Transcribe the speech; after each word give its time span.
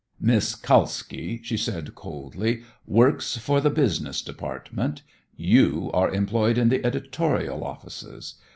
"Miss 0.19 0.55
Kalski," 0.55 1.41
she 1.43 1.55
said 1.57 1.93
coldly, 1.93 2.63
"works 2.87 3.37
for 3.37 3.61
the 3.61 3.69
business 3.69 4.23
department. 4.23 5.03
You 5.37 5.91
are 5.93 6.09
employed 6.09 6.57
in 6.57 6.69
the 6.69 6.83
editorial 6.83 7.63
offices. 7.63 8.33